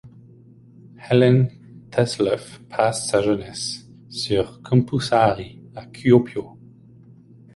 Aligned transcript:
Ellen 1.11 1.51
Thesleff 1.91 2.59
passe 2.69 3.09
sa 3.09 3.21
jeunesse 3.21 3.87
sur 4.09 4.59
Kumpusaari 4.63 5.61
à 5.75 5.85
Kuopio. 5.85 6.57